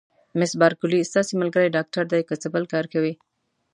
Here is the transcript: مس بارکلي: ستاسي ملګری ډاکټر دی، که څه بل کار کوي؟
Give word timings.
مس 0.39 0.51
بارکلي: 0.61 1.07
ستاسي 1.11 1.33
ملګری 1.41 1.73
ډاکټر 1.75 2.03
دی، 2.11 2.21
که 2.29 2.33
څه 2.41 2.47
بل 2.55 2.63
کار 2.73 2.85
کوي؟ 2.93 3.13